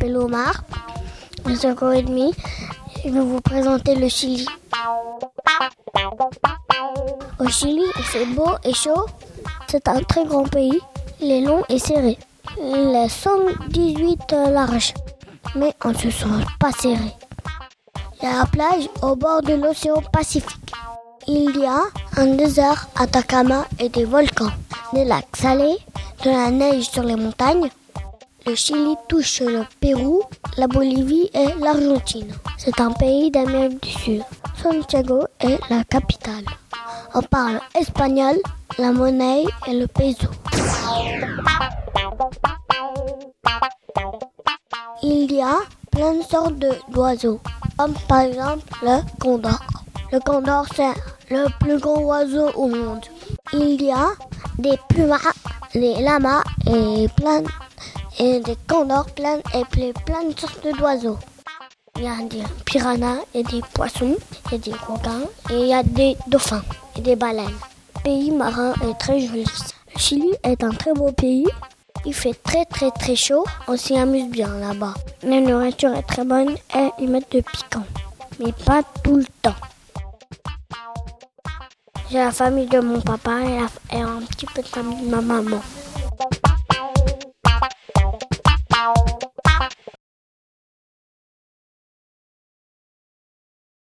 de 0.00 1.54
5 1.54 1.82
ans 1.82 1.92
et 1.92 2.02
demi. 2.02 2.32
Je 3.04 3.10
vais 3.10 3.20
vous 3.20 3.40
présenter 3.40 3.94
le 3.94 4.08
Chili. 4.08 4.46
Au 7.38 7.48
Chili, 7.48 7.84
il 7.96 8.02
fait 8.04 8.26
beau 8.26 8.50
et 8.64 8.72
chaud. 8.72 9.06
C'est 9.68 9.88
un 9.88 10.02
très 10.02 10.24
grand 10.24 10.44
pays. 10.44 10.80
Il 11.20 11.30
est 11.30 11.40
long 11.40 11.62
et 11.68 11.78
serré. 11.78 12.18
Il 12.58 12.94
est 12.94 13.08
118 13.08 14.32
large, 14.50 14.94
mais 15.54 15.74
on 15.84 15.88
ne 15.88 15.94
se 15.94 16.10
sent 16.10 16.26
pas 16.58 16.72
serré. 16.72 17.12
Il 18.22 18.28
y 18.28 18.32
a 18.32 18.38
la 18.38 18.46
plage 18.46 18.88
au 19.02 19.16
bord 19.16 19.42
de 19.42 19.54
l'océan 19.54 20.00
Pacifique. 20.12 20.72
Il 21.26 21.56
y 21.56 21.66
a 21.66 21.80
un 22.16 22.34
désert 22.34 22.88
Atacama 22.96 23.66
et 23.78 23.88
des 23.88 24.04
volcans, 24.04 24.52
des 24.92 25.04
lacs 25.04 25.36
salés, 25.36 25.78
de 26.24 26.30
la 26.30 26.50
neige 26.50 26.90
sur 26.90 27.02
les 27.02 27.16
montagnes. 27.16 27.70
Le 28.46 28.54
Chili 28.54 28.94
touche 29.08 29.40
le 29.40 29.64
Pérou, 29.80 30.22
la 30.58 30.66
Bolivie 30.66 31.30
et 31.32 31.54
l'Argentine. 31.60 32.30
C'est 32.58 32.78
un 32.78 32.90
pays 32.92 33.30
d'Amérique 33.30 33.82
du 33.82 33.88
Sud. 33.88 34.22
Santiago 34.62 35.24
est 35.40 35.58
la 35.70 35.82
capitale. 35.84 36.44
On 37.14 37.22
parle 37.22 37.60
espagnol, 37.78 38.36
la 38.78 38.92
monnaie 38.92 39.44
et 39.66 39.72
le 39.72 39.86
peso. 39.86 40.28
Il 45.02 45.32
y 45.32 45.40
a 45.40 45.60
plein 45.90 46.14
de 46.14 46.22
sortes 46.22 46.62
d'oiseaux, 46.90 47.40
comme 47.78 47.94
par 48.08 48.20
exemple 48.20 48.62
le 48.82 49.00
condor. 49.20 49.58
Le 50.12 50.20
condor, 50.20 50.66
c'est 50.76 50.92
le 51.30 51.46
plus 51.60 51.78
grand 51.78 52.00
oiseau 52.02 52.50
au 52.56 52.68
monde. 52.68 53.06
Il 53.54 53.82
y 53.82 53.90
a 53.90 54.08
des 54.58 54.78
pumas, 54.90 55.32
des 55.72 56.02
lamas 56.02 56.42
et 56.66 57.08
plein 57.16 57.42
et 58.18 58.40
des 58.40 58.56
condors 58.68 59.06
plein 59.06 59.38
et 59.54 59.64
plein 59.66 60.24
de 60.24 60.38
sortes 60.38 60.66
d'oiseaux. 60.78 61.18
Il 61.96 62.04
y 62.04 62.08
a 62.08 62.16
des 62.28 62.42
piranhas 62.64 63.20
et 63.34 63.44
des 63.44 63.60
poissons, 63.72 64.16
et 64.52 64.58
des 64.58 64.72
requins 64.72 65.28
et 65.50 65.60
il 65.60 65.66
y 65.68 65.74
a 65.74 65.82
des 65.82 66.16
dauphins 66.26 66.64
et 66.96 67.00
des 67.00 67.14
baleines. 67.14 67.46
Le 67.96 68.02
pays 68.02 68.30
marin 68.32 68.74
est 68.82 68.98
très 68.98 69.20
joli. 69.20 69.44
Le 69.94 69.98
Chili 69.98 70.32
est 70.42 70.64
un 70.64 70.70
très 70.70 70.92
beau 70.92 71.12
pays. 71.12 71.46
Il 72.04 72.12
fait 72.12 72.34
très 72.34 72.64
très 72.64 72.90
très 72.90 73.14
chaud. 73.14 73.44
On 73.68 73.76
s'y 73.76 73.96
amuse 73.96 74.28
bien 74.28 74.48
là-bas. 74.58 74.94
La 75.22 75.40
nourriture 75.40 75.94
est 75.94 76.02
très 76.02 76.24
bonne 76.24 76.56
et 76.76 76.90
ils 76.98 77.08
mettent 77.08 77.32
de 77.32 77.40
piquant. 77.40 77.86
Mais 78.40 78.52
pas 78.66 78.82
tout 79.02 79.16
le 79.16 79.26
temps. 79.40 79.54
J'ai 82.10 82.18
la 82.18 82.32
famille 82.32 82.66
de 82.66 82.80
mon 82.80 83.00
papa 83.00 83.40
et, 83.92 84.00
un 84.00 84.20
petit 84.28 84.46
peu 84.46 84.62
de 84.62 84.68
de 84.68 85.08
ma 85.08 85.20
maman. 85.20 85.60